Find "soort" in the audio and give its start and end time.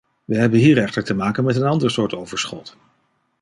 1.91-2.13